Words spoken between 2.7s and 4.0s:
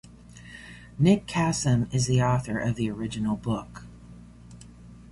the original book.